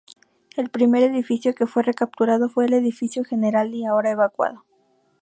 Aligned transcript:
El 0.57 0.71
primer 0.71 1.03
edificio 1.03 1.53
que 1.53 1.67
fue 1.67 1.83
recapturado 1.83 2.49
fue 2.49 2.65
el 2.65 2.73
Edificio 2.73 3.23
Generali, 3.23 3.85
ahora 3.85 4.09
evacuado. 4.09 4.65